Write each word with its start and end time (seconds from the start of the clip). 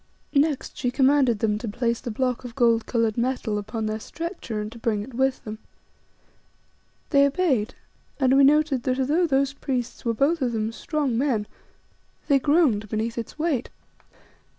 Next 0.33 0.75
she 0.77 0.89
commanded 0.89 1.37
them 1.37 1.59
to 1.59 1.67
place 1.69 2.01
the 2.01 2.09
block 2.09 2.43
of 2.43 2.55
gold 2.55 2.87
coloured 2.87 3.17
metal 3.19 3.59
upon 3.59 3.85
their 3.85 3.99
stretcher 3.99 4.59
and 4.59 4.71
to 4.71 4.79
bring 4.79 5.03
it 5.03 5.13
with 5.13 5.43
them. 5.43 5.59
They 7.11 7.23
obeyed, 7.27 7.75
and 8.19 8.35
we 8.35 8.43
noted 8.43 8.81
that, 8.81 8.97
although 8.99 9.27
those 9.27 9.53
priests 9.53 10.03
were 10.03 10.15
both 10.15 10.41
of 10.41 10.53
them 10.53 10.71
strong 10.71 11.19
men 11.19 11.45
they 12.27 12.39
groaned 12.39 12.89
beneath 12.89 13.15
its 13.15 13.37
weight. 13.37 13.69